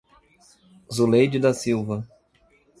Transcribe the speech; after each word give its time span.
Zuleide 0.89 1.39
da 1.39 1.53
Silva 1.53 2.07